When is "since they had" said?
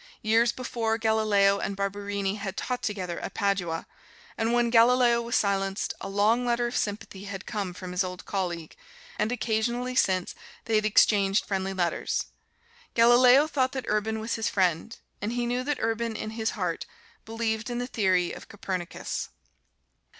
9.93-10.85